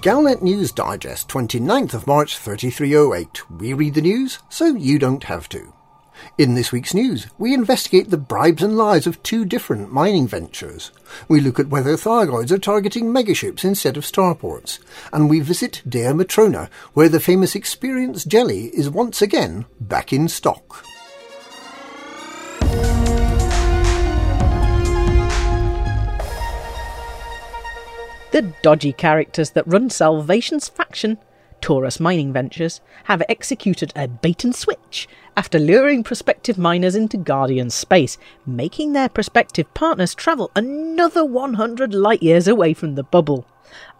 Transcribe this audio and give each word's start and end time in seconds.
Galnet 0.00 0.42
News 0.42 0.70
Digest, 0.70 1.28
29th 1.28 1.92
of 1.92 2.06
March 2.06 2.38
3308. 2.38 3.50
We 3.50 3.72
read 3.72 3.94
the 3.94 4.00
news 4.00 4.38
so 4.48 4.66
you 4.66 4.96
don't 4.96 5.24
have 5.24 5.48
to. 5.48 5.72
In 6.38 6.54
this 6.54 6.70
week's 6.70 6.94
news, 6.94 7.26
we 7.36 7.52
investigate 7.52 8.08
the 8.08 8.16
bribes 8.16 8.62
and 8.62 8.76
lies 8.76 9.08
of 9.08 9.20
two 9.24 9.44
different 9.44 9.92
mining 9.92 10.28
ventures. 10.28 10.92
We 11.26 11.40
look 11.40 11.58
at 11.58 11.66
whether 11.66 11.96
Thargoids 11.96 12.52
are 12.52 12.58
targeting 12.58 13.06
megaships 13.06 13.64
instead 13.64 13.96
of 13.96 14.04
starports. 14.04 14.78
And 15.12 15.28
we 15.28 15.40
visit 15.40 15.82
Dea 15.86 16.12
Matrona, 16.12 16.70
where 16.94 17.08
the 17.08 17.18
famous 17.18 17.56
Experience 17.56 18.24
Jelly 18.24 18.66
is 18.66 18.88
once 18.88 19.20
again 19.20 19.66
back 19.80 20.12
in 20.12 20.28
stock. 20.28 20.84
The 28.30 28.52
dodgy 28.60 28.92
characters 28.92 29.50
that 29.52 29.66
run 29.66 29.88
Salvation's 29.88 30.68
faction, 30.68 31.16
Taurus 31.62 31.98
Mining 31.98 32.30
Ventures, 32.30 32.82
have 33.04 33.22
executed 33.26 33.90
a 33.96 34.06
bait 34.06 34.44
and 34.44 34.54
switch 34.54 35.08
after 35.34 35.58
luring 35.58 36.04
prospective 36.04 36.58
miners 36.58 36.94
into 36.94 37.16
Guardian 37.16 37.70
space, 37.70 38.18
making 38.44 38.92
their 38.92 39.08
prospective 39.08 39.72
partners 39.72 40.14
travel 40.14 40.50
another 40.54 41.24
100 41.24 41.94
light 41.94 42.22
years 42.22 42.46
away 42.46 42.74
from 42.74 42.96
the 42.96 43.02
bubble. 43.02 43.46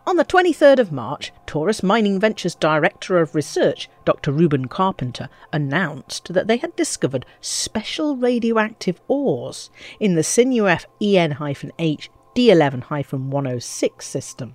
On 0.07 0.17
the 0.17 0.27
23rd 0.27 0.79
of 0.79 0.93
March, 0.93 1.33
Taurus 1.47 1.83
Mining 1.83 2.21
Ventures 2.21 2.55
Director 2.55 3.21
of 3.21 3.35
Research, 3.35 3.89
Dr. 4.05 4.31
Ruben 4.31 4.67
Carpenter, 4.67 5.31
announced 5.55 6.35
that 6.35 6.47
they 6.47 6.59
had 6.59 6.77
discovered 6.77 7.25
special 7.41 8.15
radioactive 8.15 9.01
ores 9.09 9.71
in 9.99 10.17
the 10.17 10.23
Synuefe 10.23 10.85
EN-H 11.01 12.11
D11-106 12.39 14.01
system. 14.03 14.55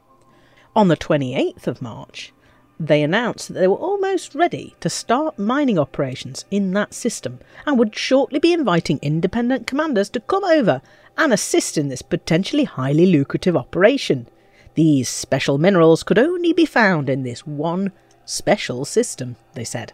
On 0.74 0.88
the 0.88 0.96
28th 0.96 1.68
of 1.68 1.82
March, 1.82 2.32
they 2.80 3.04
announced 3.04 3.50
that 3.50 3.56
they 3.56 3.68
were 3.68 3.76
almost 3.76 4.34
ready 4.34 4.74
to 4.80 4.90
start 4.90 5.38
mining 5.38 5.78
operations 5.78 6.46
in 6.50 6.72
that 6.72 6.94
system 6.94 7.40
and 7.66 7.78
would 7.78 7.94
shortly 7.94 8.40
be 8.40 8.54
inviting 8.54 9.00
independent 9.02 9.68
commanders 9.68 10.10
to 10.12 10.22
come 10.22 10.46
over 10.46 10.82
and 11.18 11.34
assist 11.34 11.78
in 11.78 11.90
this 11.90 12.02
potentially 12.02 12.64
highly 12.64 13.06
lucrative 13.06 13.58
operation. 13.58 14.30
These 14.76 15.10
special 15.10 15.58
minerals 15.58 16.04
could 16.04 16.18
only 16.18 16.54
be 16.54 16.66
found 16.66 17.10
in 17.10 17.24
this 17.24 17.46
one 17.46 17.92
special 18.24 18.86
system, 18.86 19.36
they 19.56 19.66
said. 19.66 19.92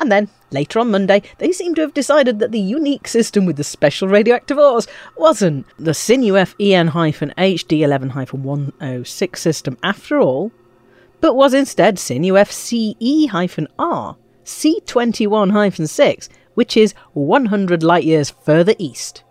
And 0.00 0.12
then, 0.12 0.28
later 0.50 0.78
on 0.78 0.90
Monday, 0.90 1.22
they 1.38 1.52
seem 1.52 1.74
to 1.74 1.80
have 1.82 1.92
decided 1.92 2.38
that 2.38 2.52
the 2.52 2.60
unique 2.60 3.08
system 3.08 3.46
with 3.46 3.56
the 3.56 3.64
special 3.64 4.08
radioactive 4.08 4.58
ores 4.58 4.86
wasn't 5.16 5.66
the 5.76 5.90
Synuefe 5.90 6.54
EN-H 6.60 7.66
D11-106 7.66 9.36
system 9.36 9.76
after 9.82 10.20
all, 10.20 10.52
but 11.20 11.34
was 11.34 11.52
instead 11.52 11.96
Synuefe 11.96 12.52
CE-R 12.52 14.16
C21-6, 14.44 16.28
which 16.54 16.76
is 16.76 16.94
100 17.12 17.82
light 17.82 18.04
years 18.04 18.30
further 18.30 18.74
east. 18.78 19.24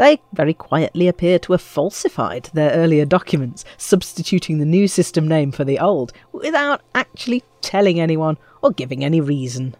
They 0.00 0.22
very 0.32 0.54
quietly 0.54 1.08
appear 1.08 1.38
to 1.40 1.52
have 1.52 1.60
falsified 1.60 2.48
their 2.54 2.70
earlier 2.70 3.04
documents, 3.04 3.66
substituting 3.76 4.58
the 4.58 4.64
new 4.64 4.88
system 4.88 5.28
name 5.28 5.52
for 5.52 5.62
the 5.62 5.78
old, 5.78 6.14
without 6.32 6.80
actually 6.94 7.44
telling 7.60 8.00
anyone 8.00 8.38
or 8.62 8.70
giving 8.70 9.04
any 9.04 9.20
reason. 9.20 9.76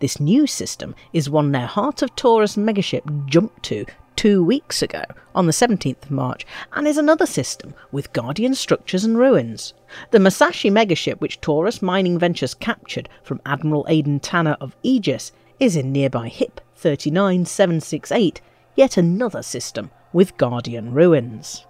This 0.00 0.18
new 0.18 0.48
system 0.48 0.96
is 1.12 1.30
one 1.30 1.52
their 1.52 1.68
Heart 1.68 2.02
of 2.02 2.16
Taurus 2.16 2.56
megaship 2.56 3.26
jumped 3.26 3.62
to 3.66 3.86
two 4.16 4.42
weeks 4.42 4.82
ago, 4.82 5.04
on 5.36 5.46
the 5.46 5.52
17th 5.52 6.02
of 6.02 6.10
March, 6.10 6.44
and 6.72 6.88
is 6.88 6.98
another 6.98 7.24
system 7.24 7.72
with 7.92 8.12
Guardian 8.12 8.56
structures 8.56 9.04
and 9.04 9.18
ruins. 9.18 9.72
The 10.10 10.18
Masashi 10.18 10.72
megaship, 10.72 11.20
which 11.20 11.40
Taurus 11.40 11.80
Mining 11.80 12.18
Ventures 12.18 12.54
captured 12.54 13.08
from 13.22 13.40
Admiral 13.46 13.86
Aden 13.88 14.18
Tanner 14.18 14.56
of 14.60 14.74
Aegis, 14.82 15.30
is 15.60 15.76
in 15.76 15.92
nearby 15.92 16.26
HIP 16.26 16.60
39768 16.74 18.40
yet 18.80 18.96
another 18.96 19.42
system 19.42 19.90
with 20.14 20.38
Guardian 20.38 20.94
ruins. 20.94 21.66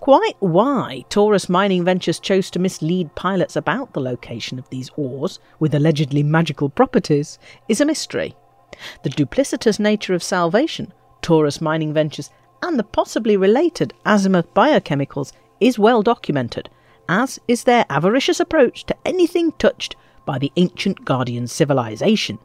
Quite 0.00 0.36
why 0.38 1.04
Taurus 1.10 1.46
Mining 1.50 1.84
Ventures 1.84 2.18
chose 2.18 2.50
to 2.50 2.58
mislead 2.58 3.14
pilots 3.14 3.54
about 3.54 3.92
the 3.92 4.00
location 4.00 4.58
of 4.58 4.66
these 4.70 4.90
ores 4.96 5.40
with 5.60 5.74
allegedly 5.74 6.22
magical 6.22 6.70
properties 6.70 7.38
is 7.68 7.82
a 7.82 7.84
mystery. 7.84 8.34
The 9.02 9.10
duplicitous 9.10 9.78
nature 9.78 10.14
of 10.14 10.22
Salvation, 10.22 10.94
Taurus 11.20 11.60
Mining 11.60 11.92
Ventures, 11.92 12.30
and 12.62 12.78
the 12.78 12.82
possibly 12.98 13.36
related 13.36 13.92
Azimuth 14.06 14.54
biochemicals 14.54 15.32
is 15.60 15.78
well 15.78 16.02
documented, 16.02 16.70
as 17.10 17.38
is 17.46 17.64
their 17.64 17.84
avaricious 17.90 18.40
approach 18.40 18.86
to 18.86 18.96
anything 19.04 19.52
touched 19.58 19.96
by 20.24 20.38
the 20.38 20.50
ancient 20.56 21.04
Guardian 21.04 21.46
civilization 21.46 22.38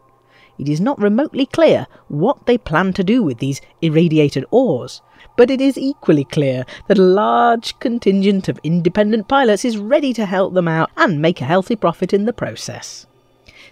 it 0.60 0.70
is 0.70 0.80
not 0.80 1.02
remotely 1.02 1.46
clear 1.46 1.88
what 2.08 2.46
they 2.46 2.58
plan 2.58 2.94
to 2.94 3.04
do 3.04 3.24
with 3.24 3.40
these 3.40 3.62
irradiated 3.82 4.46
ores, 4.52 5.02
but 5.36 5.50
it 5.50 5.60
is 5.60 5.78
equally 5.78 6.26
clear 6.26 6.66
that 6.88 7.00
a 7.00 7.04
large 7.04 7.78
contingent 7.80 8.48
of 8.48 8.60
independent 8.64 9.28
pilots 9.28 9.66
is 9.66 9.78
ready 9.78 10.14
to 10.14 10.26
help 10.26 10.54
them 10.54 10.68
out 10.68 10.92
and 10.96 11.22
make 11.22 11.42
a 11.42 11.46
healthy 11.46 11.76
profit 11.76 12.14
in 12.14 12.26
the 12.26 12.34
process. 12.34 13.08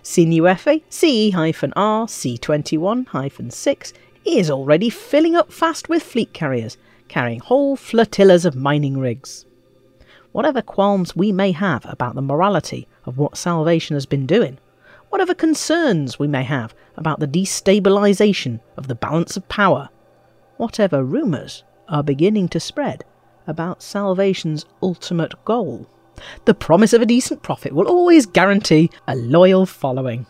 Synuefe 0.04 0.82
CE-R 0.90 2.08
C21-6 2.08 3.94
is 4.26 4.50
already 4.50 4.90
filling 4.90 5.36
up 5.36 5.54
fast 5.54 5.90
with 5.90 6.02
fleet 6.02 6.34
carriers, 6.34 6.78
carrying 7.08 7.40
whole 7.40 7.76
flotillas 7.76 8.46
of 8.46 8.56
mining 8.56 8.98
rigs. 8.98 9.46
Whatever 10.32 10.62
qualms 10.62 11.16
we 11.16 11.32
may 11.32 11.52
have 11.52 11.86
about 11.86 12.16
the 12.16 12.22
morality 12.22 12.88
of 13.06 13.18
what 13.18 13.38
Salvation 13.38 13.96
has 13.96 14.06
been 14.06 14.26
doing, 14.26 14.58
whatever 15.12 15.34
concerns 15.34 16.18
we 16.18 16.28
may 16.28 16.42
have 16.42 16.74
about 16.96 17.20
the 17.20 17.28
destabilisation 17.28 18.60
of 18.78 18.88
the 18.88 18.96
balance 18.96 19.36
of 19.36 19.48
power, 19.50 19.90
whatever 20.58 21.04
rumours 21.04 21.64
are 21.90 22.02
beginning 22.02 22.48
to 22.48 22.60
spread 22.60 23.04
about 23.46 23.84
salvation's 23.84 24.66
ultimate 24.82 25.34
goal. 25.44 25.86
The 26.46 26.54
promise 26.54 26.94
of 26.94 27.02
a 27.02 27.06
decent 27.06 27.44
profit 27.44 27.74
will 27.74 27.88
always 27.88 28.26
guarantee 28.26 28.90
a 29.08 29.16
loyal 29.16 29.66
following. 29.66 30.26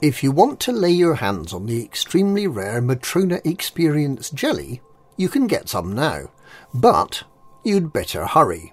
If 0.00 0.22
you 0.22 0.32
want 0.32 0.60
to 0.60 0.72
lay 0.72 0.90
your 0.90 1.14
hands 1.14 1.52
on 1.52 1.66
the 1.66 1.82
extremely 1.82 2.46
rare 2.46 2.80
Matrona 2.80 3.40
Experience 3.44 4.30
jelly, 4.30 4.80
you 5.16 5.28
can 5.28 5.46
get 5.46 5.68
some 5.68 5.92
now, 5.92 6.30
but 6.72 7.24
you'd 7.62 7.92
better 7.92 8.26
hurry. 8.26 8.72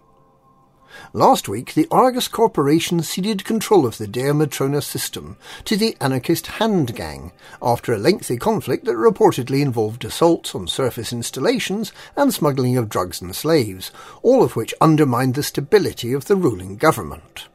Last 1.14 1.48
week, 1.48 1.74
the 1.74 1.88
Argus 1.90 2.28
Corporation 2.28 3.02
ceded 3.02 3.46
control 3.46 3.86
of 3.86 3.98
the 3.98 4.08
Dea 4.08 4.34
Matrona 4.34 4.82
system 4.82 5.38
to 5.66 5.78
the 5.78 5.96
anarchist 6.02 6.48
Hand 6.48 6.96
Gang 6.96 7.32
after 7.62 7.94
a 7.94 7.98
lengthy 7.98 8.38
conflict 8.38 8.86
that 8.86 8.96
reportedly 8.96 9.62
involved 9.62 10.04
assaults 10.04 10.54
on 10.54 10.68
surface 10.68 11.14
installations 11.14 11.94
and 12.16 12.34
smuggling 12.34 12.78
of 12.78 12.90
drugs 12.90 13.22
and 13.22 13.36
slaves, 13.36 13.92
all 14.22 14.44
of 14.44 14.56
which 14.56 14.74
undermined 14.82 15.36
the 15.36 15.44
stability 15.44 16.14
of 16.14 16.26
the 16.26 16.36
ruling 16.36 16.76
government. 16.76 17.48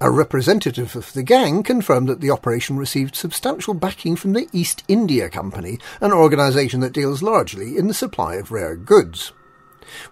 A 0.00 0.10
representative 0.10 0.96
of 0.96 1.12
the 1.12 1.22
gang 1.22 1.62
confirmed 1.62 2.08
that 2.08 2.20
the 2.20 2.30
operation 2.30 2.76
received 2.76 3.16
substantial 3.16 3.74
backing 3.74 4.16
from 4.16 4.32
the 4.32 4.48
East 4.52 4.84
India 4.88 5.28
Company, 5.28 5.78
an 6.00 6.12
organisation 6.12 6.80
that 6.80 6.92
deals 6.92 7.22
largely 7.22 7.76
in 7.76 7.88
the 7.88 7.94
supply 7.94 8.34
of 8.34 8.50
rare 8.50 8.76
goods. 8.76 9.32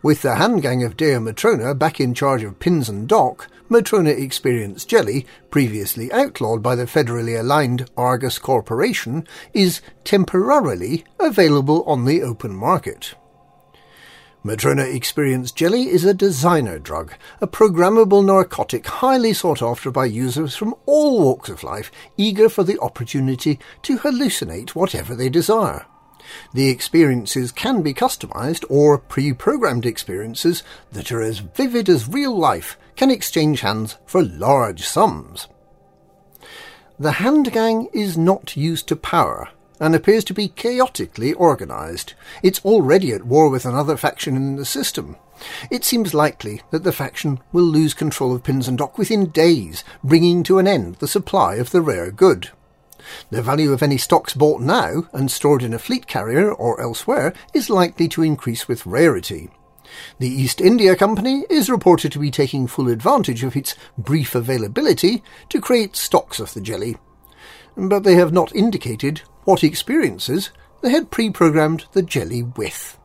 With 0.02 0.22
the 0.22 0.36
hand 0.36 0.62
gang 0.62 0.84
of 0.84 0.96
Dea 0.96 1.18
Matrona 1.18 1.74
back 1.74 1.98
in 1.98 2.14
charge 2.14 2.42
of 2.42 2.58
Pins 2.58 2.88
and 2.88 3.08
Dock, 3.08 3.48
Matrona 3.68 4.10
Experience 4.10 4.84
Jelly, 4.84 5.26
previously 5.50 6.12
outlawed 6.12 6.62
by 6.62 6.74
the 6.74 6.84
federally 6.84 7.40
aligned 7.40 7.88
Argus 7.96 8.38
Corporation, 8.38 9.26
is 9.54 9.80
temporarily 10.04 11.04
available 11.18 11.82
on 11.84 12.04
the 12.04 12.22
open 12.22 12.54
market. 12.54 13.14
Matrona 14.44 14.82
Experience 14.82 15.52
Jelly 15.52 15.88
is 15.88 16.04
a 16.04 16.12
designer 16.12 16.80
drug, 16.80 17.14
a 17.40 17.46
programmable 17.46 18.24
narcotic 18.24 18.84
highly 18.84 19.32
sought 19.32 19.62
after 19.62 19.92
by 19.92 20.04
users 20.04 20.56
from 20.56 20.74
all 20.84 21.22
walks 21.22 21.48
of 21.48 21.62
life, 21.62 21.92
eager 22.16 22.48
for 22.48 22.64
the 22.64 22.76
opportunity 22.80 23.60
to 23.82 23.98
hallucinate 23.98 24.70
whatever 24.70 25.14
they 25.14 25.28
desire. 25.28 25.86
The 26.54 26.70
experiences 26.70 27.52
can 27.52 27.82
be 27.82 27.94
customized, 27.94 28.64
or 28.68 28.98
pre 28.98 29.32
programmed 29.32 29.86
experiences 29.86 30.64
that 30.90 31.12
are 31.12 31.22
as 31.22 31.38
vivid 31.38 31.88
as 31.88 32.08
real 32.08 32.36
life 32.36 32.76
can 32.96 33.12
exchange 33.12 33.60
hands 33.60 33.96
for 34.06 34.24
large 34.24 34.82
sums. 34.82 35.46
The 36.98 37.12
hand 37.12 37.52
gang 37.52 37.88
is 37.92 38.18
not 38.18 38.56
used 38.56 38.88
to 38.88 38.96
power, 38.96 39.50
and 39.82 39.96
appears 39.96 40.22
to 40.22 40.32
be 40.32 40.46
chaotically 40.46 41.34
organised. 41.34 42.14
It's 42.40 42.64
already 42.64 43.12
at 43.12 43.26
war 43.26 43.50
with 43.50 43.66
another 43.66 43.96
faction 43.96 44.36
in 44.36 44.54
the 44.54 44.64
system. 44.64 45.16
It 45.72 45.84
seems 45.84 46.14
likely 46.14 46.62
that 46.70 46.84
the 46.84 46.92
faction 46.92 47.40
will 47.50 47.64
lose 47.64 47.92
control 47.92 48.32
of 48.32 48.44
Pins 48.44 48.68
and 48.68 48.78
Dock 48.78 48.96
within 48.96 49.30
days, 49.30 49.82
bringing 50.04 50.44
to 50.44 50.58
an 50.58 50.68
end 50.68 50.94
the 50.96 51.08
supply 51.08 51.56
of 51.56 51.70
the 51.70 51.80
rare 51.80 52.12
good. 52.12 52.50
The 53.30 53.42
value 53.42 53.72
of 53.72 53.82
any 53.82 53.98
stocks 53.98 54.34
bought 54.34 54.60
now 54.60 55.08
and 55.12 55.28
stored 55.28 55.64
in 55.64 55.74
a 55.74 55.80
fleet 55.80 56.06
carrier 56.06 56.52
or 56.52 56.80
elsewhere 56.80 57.34
is 57.52 57.68
likely 57.68 58.06
to 58.10 58.22
increase 58.22 58.68
with 58.68 58.86
rarity. 58.86 59.50
The 60.20 60.28
East 60.28 60.60
India 60.60 60.94
Company 60.94 61.44
is 61.50 61.68
reported 61.68 62.12
to 62.12 62.20
be 62.20 62.30
taking 62.30 62.68
full 62.68 62.86
advantage 62.86 63.42
of 63.42 63.56
its 63.56 63.74
brief 63.98 64.36
availability 64.36 65.24
to 65.48 65.60
create 65.60 65.96
stocks 65.96 66.38
of 66.38 66.54
the 66.54 66.60
jelly, 66.60 66.98
but 67.76 68.04
they 68.04 68.14
have 68.14 68.32
not 68.32 68.54
indicated 68.54 69.22
what 69.44 69.64
experiences 69.64 70.50
they 70.82 70.90
had 70.90 71.10
pre-programmed 71.10 71.86
the 71.92 72.02
jelly 72.02 72.42
with. 72.42 72.98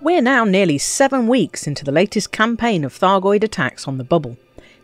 We're 0.00 0.20
now 0.20 0.44
nearly 0.44 0.78
seven 0.78 1.28
weeks 1.28 1.66
into 1.66 1.84
the 1.84 1.92
latest 1.92 2.32
campaign 2.32 2.84
of 2.84 2.92
Thargoid 2.92 3.44
attacks 3.44 3.86
on 3.86 3.98
the 3.98 4.04
bubble. 4.04 4.36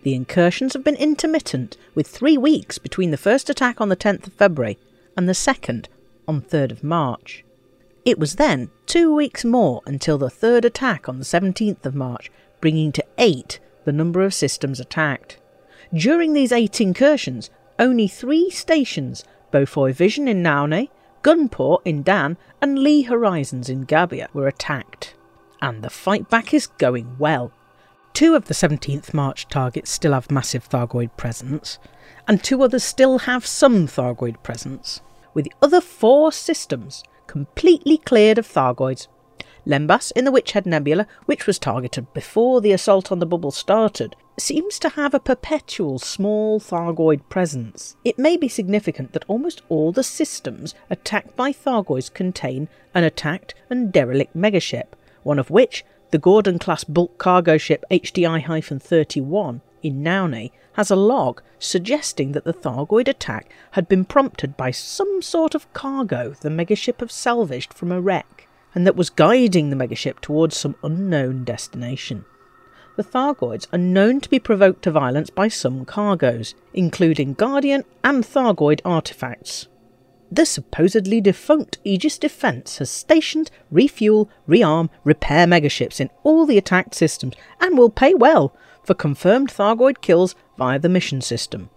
The 0.02 0.14
incursions 0.14 0.75
have 0.75 0.84
been 0.84 0.94
intermittent, 0.94 1.76
with 1.94 2.06
three 2.06 2.38
weeks 2.38 2.78
between 2.78 3.10
the 3.10 3.16
first 3.16 3.50
attack 3.50 3.80
on 3.80 3.88
the 3.88 3.96
10th 3.96 4.28
of 4.28 4.32
February 4.34 4.78
and 5.16 5.28
the 5.28 5.34
second 5.34 5.88
on 6.28 6.40
3rd 6.40 6.70
of 6.70 6.84
March. 6.84 7.44
It 8.04 8.19
was 8.19 8.36
then 8.36 8.70
two 8.86 9.12
weeks 9.12 9.44
more 9.44 9.82
until 9.86 10.19
the 10.19 10.30
third 10.30 10.64
attack 10.64 11.08
on 11.08 11.19
the 11.19 11.25
17th 11.25 11.84
of 11.84 11.96
March, 11.96 12.30
bringing 12.60 12.92
to 12.92 13.04
eight 13.19 13.58
the 13.88 13.93
number 13.93 14.20
of 14.20 14.35
systems 14.35 14.79
attacked. 14.79 15.38
During 15.94 16.35
these 16.35 16.52
eight 16.52 16.79
incursions, 16.79 17.49
only 17.79 18.06
three 18.06 18.50
stations, 18.50 19.25
Beaufoy 19.50 19.94
Vision 19.94 20.29
in 20.29 20.43
Naunay, 20.43 20.90
Gunport 21.23 21.81
in 21.87 22.02
Dan, 22.02 22.37
and 22.61 22.79
Lee 22.79 23.05
Horizons 23.05 23.70
in 23.70 23.85
Gabia 23.85 24.29
were 24.35 24.46
attacked. 24.46 25.14
And 25.62 25.82
the 25.82 25.88
fight 25.88 26.29
back 26.29 26.52
is 26.52 26.67
going 26.67 27.17
well. 27.19 27.50
Two 28.12 28.35
of 28.35 28.44
the 28.44 28.52
17th 28.52 29.14
March 29.14 29.49
targets 29.49 29.90
still 29.90 30.12
have 30.12 30.31
massive 30.31 30.69
Thargoid 30.69 31.17
presence, 31.17 31.79
and 32.26 32.44
two 32.44 32.62
others 32.62 32.85
still 32.85 33.20
have 33.20 33.46
some 33.46 33.87
Thargoid 33.87 34.43
presence, 34.43 35.00
with 35.32 35.46
the 35.46 35.55
other 35.62 35.81
four 35.81 36.31
systems 36.31 37.02
completely 37.26 37.96
cleared 37.96 38.37
of 38.37 38.46
Thargoids. 38.46 39.08
Lembas 39.69 40.12
in 40.12 40.25
the 40.25 40.32
Witchhead 40.32 40.65
Nebula, 40.65 41.06
which 41.26 41.47
was 41.47 41.59
targeted 41.59 42.15
before 42.15 42.62
the 42.62 42.73
assault 42.73 43.12
on 43.12 43.19
the 43.19 43.26
bubble 43.26 43.50
started, 43.50 44.17
seems 44.38 44.79
to 44.79 44.88
have 44.88 45.12
a 45.12 45.20
perpetual 45.20 45.99
small 45.99 46.59
Thargoid 46.59 47.20
presence. 47.29 47.94
It 48.03 48.19
may 48.19 48.38
be 48.38 48.49
significant 48.49 49.12
that 49.12 49.26
almost 49.29 49.61
all 49.69 49.93
the 49.93 50.03
systems 50.03 50.75
attacked 50.88 51.37
by 51.37 51.53
Thargoids 51.53 52.09
contain 52.12 52.70
an 52.94 53.05
attacked 53.05 53.55
and 53.69 53.93
derelict 53.93 54.35
megaship, 54.35 54.94
one 55.23 55.38
of 55.38 55.50
which, 55.50 55.85
the 56.12 56.19
Gordon 56.19 56.59
class 56.59 56.85
bulk 56.85 57.19
cargo 57.19 57.59
ship 57.59 57.85
HDI 57.91 58.81
31 58.82 59.61
in 59.82 60.03
Naunay, 60.03 60.50
has 60.73 60.91
a 60.91 60.97
log 60.97 61.43
suggesting 61.59 62.32
that 62.32 62.44
the 62.44 62.55
Thargoid 62.55 63.06
attack 63.06 63.53
had 63.73 63.87
been 63.87 64.06
prompted 64.06 64.56
by 64.56 64.71
some 64.71 65.21
sort 65.21 65.55
of 65.55 65.71
cargo 65.75 66.35
the 66.41 66.49
megaship 66.49 67.00
have 67.00 67.12
salvaged 67.12 67.75
from 67.75 67.93
a 67.93 68.00
wreck, 68.00 68.48
and 68.78 68.86
that 68.86 68.94
was 68.94 69.10
guiding 69.10 69.70
the 69.70 69.76
megaship 69.76 70.20
towards 70.20 70.56
some 70.56 70.76
unknown 70.84 71.42
destination 71.42 72.25
the 72.98 73.04
Thargoids 73.04 73.69
are 73.72 73.78
known 73.78 74.20
to 74.20 74.28
be 74.28 74.40
provoked 74.40 74.82
to 74.82 74.90
violence 74.90 75.30
by 75.30 75.46
some 75.46 75.84
cargoes, 75.84 76.56
including 76.75 77.32
Guardian 77.32 77.84
and 78.02 78.25
Thargoid 78.25 78.80
artifacts. 78.84 79.69
The 80.32 80.44
supposedly 80.44 81.20
defunct 81.20 81.78
Aegis 81.84 82.19
Defence 82.19 82.78
has 82.78 82.90
stationed, 82.90 83.52
refuel, 83.70 84.28
rearm, 84.48 84.90
repair 85.04 85.46
megaships 85.46 86.00
in 86.00 86.10
all 86.25 86.44
the 86.44 86.58
attacked 86.58 86.96
systems 86.96 87.34
and 87.60 87.78
will 87.78 87.88
pay 87.88 88.14
well 88.14 88.52
for 88.82 88.94
confirmed 88.94 89.52
Thargoid 89.52 90.00
kills 90.00 90.34
via 90.58 90.80
the 90.80 90.88
mission 90.88 91.20
system. 91.20 91.70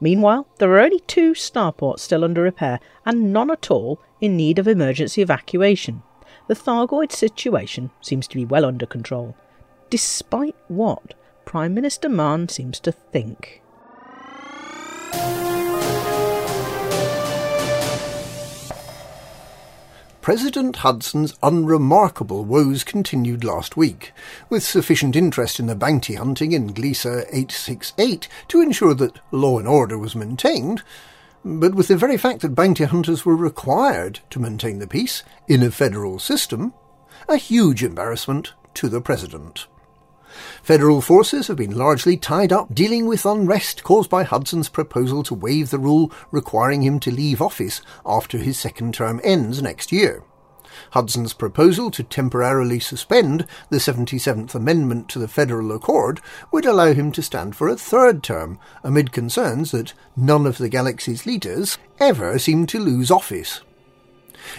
Meanwhile, 0.00 0.46
there 0.58 0.70
are 0.72 0.80
only 0.80 1.00
two 1.00 1.32
starports 1.32 2.00
still 2.00 2.24
under 2.24 2.42
repair 2.42 2.80
and 3.04 3.32
none 3.32 3.50
at 3.50 3.70
all 3.70 4.00
in 4.20 4.36
need 4.36 4.58
of 4.58 4.68
emergency 4.68 5.22
evacuation. 5.22 6.02
The 6.46 6.54
Thargoid 6.54 7.12
situation 7.12 7.90
seems 8.00 8.28
to 8.28 8.36
be 8.36 8.44
well 8.44 8.64
under 8.64 8.86
control, 8.86 9.36
despite 9.90 10.56
what 10.68 11.14
Prime 11.44 11.74
Minister 11.74 12.08
Mahon 12.08 12.48
seems 12.48 12.78
to 12.80 12.92
think. 12.92 13.62
President 20.24 20.76
Hudson's 20.76 21.34
unremarkable 21.42 22.46
woes 22.46 22.82
continued 22.82 23.44
last 23.44 23.76
week, 23.76 24.14
with 24.48 24.64
sufficient 24.64 25.16
interest 25.16 25.60
in 25.60 25.66
the 25.66 25.74
bounty 25.74 26.14
hunting 26.14 26.52
in 26.52 26.72
Gliese 26.72 27.04
868 27.04 28.26
to 28.48 28.62
ensure 28.62 28.94
that 28.94 29.18
law 29.30 29.58
and 29.58 29.68
order 29.68 29.98
was 29.98 30.16
maintained, 30.16 30.82
but 31.44 31.74
with 31.74 31.88
the 31.88 31.96
very 31.98 32.16
fact 32.16 32.40
that 32.40 32.54
bounty 32.54 32.84
hunters 32.84 33.26
were 33.26 33.36
required 33.36 34.20
to 34.30 34.40
maintain 34.40 34.78
the 34.78 34.86
peace 34.86 35.24
in 35.46 35.62
a 35.62 35.70
federal 35.70 36.18
system, 36.18 36.72
a 37.28 37.36
huge 37.36 37.84
embarrassment 37.84 38.54
to 38.72 38.88
the 38.88 39.02
President. 39.02 39.66
Federal 40.62 41.00
forces 41.00 41.48
have 41.48 41.56
been 41.56 41.76
largely 41.76 42.16
tied 42.16 42.52
up 42.52 42.74
dealing 42.74 43.06
with 43.06 43.26
unrest 43.26 43.84
caused 43.84 44.10
by 44.10 44.24
Hudson's 44.24 44.68
proposal 44.68 45.22
to 45.24 45.34
waive 45.34 45.70
the 45.70 45.78
rule 45.78 46.12
requiring 46.30 46.82
him 46.82 46.98
to 47.00 47.10
leave 47.10 47.42
office 47.42 47.82
after 48.04 48.38
his 48.38 48.58
second 48.58 48.94
term 48.94 49.20
ends 49.24 49.62
next 49.62 49.92
year. 49.92 50.24
Hudson's 50.90 51.32
proposal 51.32 51.90
to 51.92 52.02
temporarily 52.02 52.80
suspend 52.80 53.46
the 53.70 53.78
77th 53.78 54.54
Amendment 54.54 55.08
to 55.10 55.18
the 55.18 55.28
Federal 55.28 55.72
Accord 55.72 56.20
would 56.50 56.66
allow 56.66 56.92
him 56.92 57.12
to 57.12 57.22
stand 57.22 57.56
for 57.56 57.68
a 57.68 57.76
third 57.76 58.22
term, 58.22 58.58
amid 58.82 59.12
concerns 59.12 59.70
that 59.70 59.94
none 60.16 60.46
of 60.46 60.58
the 60.58 60.68
galaxy's 60.68 61.26
leaders 61.26 61.78
ever 61.98 62.38
seem 62.38 62.66
to 62.66 62.80
lose 62.80 63.10
office. 63.10 63.60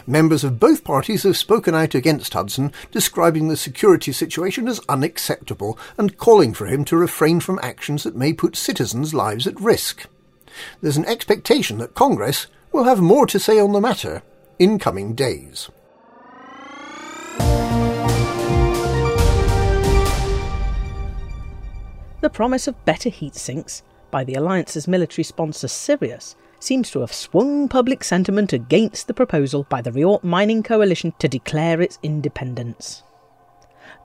Members 0.07 0.43
of 0.43 0.59
both 0.59 0.83
parties 0.83 1.23
have 1.23 1.37
spoken 1.37 1.75
out 1.75 1.95
against 1.95 2.33
Hudson, 2.33 2.71
describing 2.91 3.47
the 3.47 3.57
security 3.57 4.11
situation 4.11 4.67
as 4.67 4.81
unacceptable 4.87 5.77
and 5.97 6.17
calling 6.17 6.53
for 6.53 6.67
him 6.67 6.85
to 6.85 6.97
refrain 6.97 7.39
from 7.39 7.59
actions 7.61 8.03
that 8.03 8.15
may 8.15 8.33
put 8.33 8.55
citizens' 8.55 9.13
lives 9.13 9.47
at 9.47 9.59
risk. 9.59 10.07
There's 10.81 10.97
an 10.97 11.05
expectation 11.05 11.77
that 11.79 11.95
Congress 11.95 12.47
will 12.71 12.85
have 12.85 13.01
more 13.01 13.25
to 13.27 13.39
say 13.39 13.59
on 13.59 13.71
the 13.71 13.81
matter 13.81 14.23
in 14.59 14.79
coming 14.79 15.13
days. 15.13 15.69
The 22.21 22.29
promise 22.31 22.67
of 22.67 22.85
better 22.85 23.09
heat 23.09 23.35
sinks 23.35 23.83
by 24.09 24.23
the 24.23 24.33
Alliance's 24.33 24.87
military 24.87 25.23
sponsor 25.23 25.67
Sirius 25.67 26.35
seems 26.65 26.89
to 26.91 26.99
have 27.01 27.13
swung 27.13 27.67
public 27.67 28.03
sentiment 28.03 28.51
against 28.51 29.07
the 29.07 29.13
proposal 29.13 29.65
by 29.69 29.81
the 29.81 29.91
Riort 29.91 30.23
Mining 30.23 30.63
Coalition 30.63 31.13
to 31.19 31.27
declare 31.27 31.81
its 31.81 31.99
independence. 32.01 33.03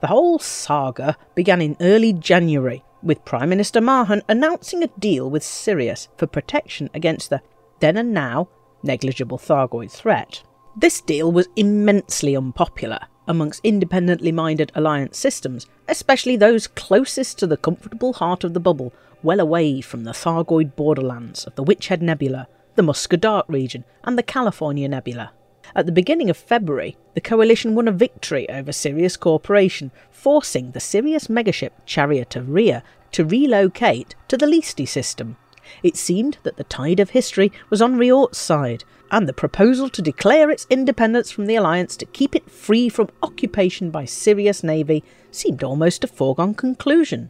The 0.01 0.07
whole 0.07 0.39
saga 0.39 1.17
began 1.35 1.61
in 1.61 1.77
early 1.81 2.13
January, 2.13 2.83
with 3.03 3.25
Prime 3.25 3.49
Minister 3.49 3.81
Mahon 3.81 4.21
announcing 4.29 4.83
a 4.83 4.87
deal 4.87 5.29
with 5.29 5.43
Sirius 5.43 6.07
for 6.17 6.27
protection 6.27 6.89
against 6.93 7.29
the 7.29 7.41
then 7.79 7.97
and 7.97 8.13
now 8.13 8.47
negligible 8.83 9.37
Thargoid 9.37 9.91
threat. 9.91 10.43
This 10.75 11.01
deal 11.01 11.31
was 11.31 11.49
immensely 11.55 12.35
unpopular 12.35 12.99
amongst 13.31 13.61
independently 13.63 14.31
minded 14.31 14.71
Alliance 14.75 15.17
systems, 15.17 15.65
especially 15.87 16.35
those 16.35 16.67
closest 16.67 17.39
to 17.39 17.47
the 17.47 17.57
comfortable 17.57 18.13
heart 18.13 18.43
of 18.43 18.53
the 18.53 18.59
bubble 18.59 18.93
well 19.23 19.39
away 19.39 19.79
from 19.81 20.03
the 20.03 20.11
Thargoid 20.11 20.75
borderlands 20.75 21.45
of 21.45 21.55
the 21.55 21.63
Witchhead 21.63 22.01
Nebula, 22.01 22.47
the 22.75 22.83
Musca 22.83 23.19
Dark 23.19 23.45
region, 23.47 23.85
and 24.03 24.17
the 24.17 24.23
California 24.23 24.87
Nebula. 24.89 25.31
At 25.73 25.85
the 25.85 25.93
beginning 25.93 26.29
of 26.29 26.35
February, 26.35 26.97
the 27.13 27.21
coalition 27.21 27.73
won 27.73 27.87
a 27.87 27.93
victory 27.93 28.49
over 28.49 28.73
Sirius 28.73 29.15
Corporation, 29.15 29.91
forcing 30.09 30.71
the 30.71 30.81
Sirius 30.81 31.27
megaship 31.27 31.71
Chariot 31.85 32.35
of 32.35 32.49
Rhea 32.49 32.83
to 33.13 33.23
relocate 33.23 34.15
to 34.27 34.35
the 34.35 34.45
Listi 34.45 34.85
system. 34.85 35.37
It 35.83 35.95
seemed 35.95 36.37
that 36.43 36.57
the 36.57 36.65
tide 36.65 36.99
of 36.99 37.11
history 37.11 37.51
was 37.69 37.81
on 37.81 37.97
Riort's 37.97 38.37
side, 38.37 38.83
and 39.11 39.27
the 39.27 39.33
proposal 39.33 39.89
to 39.89 40.01
declare 40.01 40.49
its 40.49 40.65
independence 40.69 41.29
from 41.29 41.45
the 41.45 41.55
Alliance 41.55 41.97
to 41.97 42.05
keep 42.05 42.33
it 42.33 42.49
free 42.49 42.87
from 42.87 43.09
occupation 43.21 43.91
by 43.91 44.05
Sirius 44.05 44.63
Navy 44.63 45.03
seemed 45.29 45.63
almost 45.63 46.05
a 46.05 46.07
foregone 46.07 46.55
conclusion. 46.55 47.29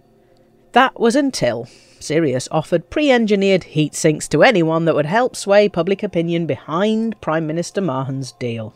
That 0.74 1.00
was 1.00 1.16
until 1.16 1.68
Sirius 2.00 2.48
offered 2.52 2.90
pre 2.92 3.12
engineered 3.12 3.66
heat 3.66 3.96
sinks 3.96 4.28
to 4.30 4.44
anyone 4.44 4.86
that 4.86 4.96
would 4.96 5.08
help 5.08 5.36
sway 5.36 5.68
public 5.68 6.04
opinion 6.04 6.46
behind 6.46 7.20
Prime 7.20 7.48
Minister 7.48 7.82
Mahon's 7.82 8.32
deal. 8.34 8.74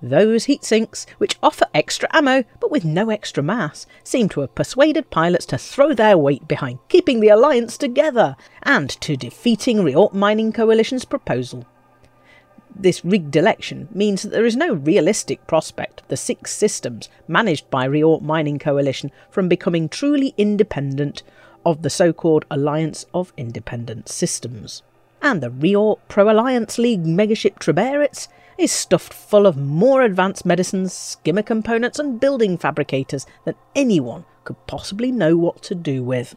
Those 0.00 0.44
heat 0.44 0.64
sinks, 0.64 1.06
which 1.18 1.36
offer 1.42 1.66
extra 1.74 2.08
ammo 2.12 2.44
but 2.60 2.70
with 2.70 2.84
no 2.84 3.10
extra 3.10 3.42
mass, 3.42 3.84
seem 4.04 4.28
to 4.30 4.40
have 4.40 4.54
persuaded 4.54 5.10
pilots 5.10 5.44
to 5.46 5.58
throw 5.58 5.92
their 5.92 6.16
weight 6.16 6.46
behind 6.46 6.78
keeping 6.88 7.18
the 7.18 7.28
alliance 7.30 7.76
together 7.76 8.36
and 8.62 8.88
to 9.00 9.16
defeating 9.16 9.78
Riort 9.78 10.14
Mining 10.14 10.52
Coalition's 10.52 11.04
proposal. 11.04 11.66
This 12.78 13.04
rigged 13.04 13.34
election 13.36 13.88
means 13.92 14.22
that 14.22 14.30
there 14.30 14.46
is 14.46 14.56
no 14.56 14.74
realistic 14.74 15.46
prospect 15.46 16.00
of 16.00 16.08
the 16.08 16.16
six 16.16 16.52
systems 16.52 17.08
managed 17.26 17.68
by 17.70 17.86
Riort 17.86 18.22
Mining 18.22 18.58
Coalition 18.58 19.10
from 19.30 19.48
becoming 19.48 19.88
truly 19.88 20.34
independent 20.36 21.22
of 21.66 21.82
the 21.82 21.90
so 21.90 22.12
called 22.12 22.44
Alliance 22.50 23.04
of 23.12 23.32
Independent 23.36 24.08
Systems. 24.08 24.82
And 25.20 25.42
the 25.42 25.50
Riort 25.50 25.98
Pro 26.08 26.30
Alliance 26.30 26.78
League 26.78 27.04
megaship 27.04 27.58
Treberitz 27.58 28.28
is 28.56 28.72
stuffed 28.72 29.12
full 29.12 29.46
of 29.46 29.56
more 29.56 30.02
advanced 30.02 30.46
medicines, 30.46 30.92
skimmer 30.92 31.42
components, 31.42 31.98
and 31.98 32.20
building 32.20 32.56
fabricators 32.56 33.26
than 33.44 33.54
anyone 33.74 34.24
could 34.44 34.66
possibly 34.66 35.12
know 35.12 35.36
what 35.36 35.62
to 35.62 35.74
do 35.74 36.02
with. 36.02 36.36